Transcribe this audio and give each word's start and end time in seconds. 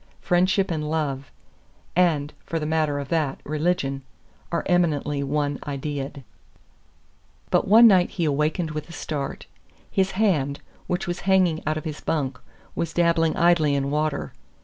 Friendship 0.19 0.71
and 0.71 0.89
love 0.89 1.31
and, 1.95 2.33
for 2.43 2.57
the 2.57 2.65
matter 2.65 2.97
of 2.97 3.09
that, 3.09 3.39
religion 3.43 4.01
are 4.51 4.63
eminently 4.65 5.21
one 5.21 5.59
ideaed. 5.63 6.23
But 7.51 7.67
one 7.67 7.85
night 7.85 8.09
he 8.09 8.25
awakened 8.25 8.71
with 8.71 8.89
a 8.89 8.93
start. 8.93 9.45
His 9.91 10.09
hand, 10.17 10.59
which 10.87 11.05
was 11.05 11.19
hanging 11.29 11.61
out 11.67 11.77
of 11.77 11.85
his 11.85 12.01
bunk, 12.01 12.39
was 12.73 12.93
dabbling 12.93 13.35
idly 13.37 13.75
in 13.75 13.91
water. 13.91 14.33